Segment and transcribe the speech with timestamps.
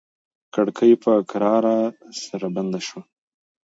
[0.53, 1.77] کړکۍ په کراره
[2.23, 3.01] سره بنده شوه.